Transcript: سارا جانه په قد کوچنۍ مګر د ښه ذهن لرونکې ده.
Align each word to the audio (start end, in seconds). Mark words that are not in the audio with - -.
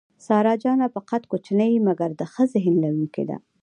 سارا 0.25 0.53
جانه 0.63 0.87
په 0.95 0.99
قد 1.09 1.23
کوچنۍ 1.31 1.73
مګر 1.87 2.09
د 2.15 2.21
ښه 2.31 2.43
ذهن 2.53 2.73
لرونکې 2.83 3.23
ده. 3.29 3.37